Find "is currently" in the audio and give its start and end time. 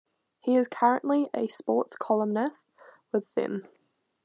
0.55-1.29